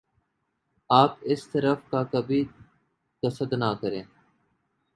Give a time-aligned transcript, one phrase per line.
[0.89, 2.43] آپ اس طرف کا کبھی
[3.23, 4.03] قصد نہ کریں۔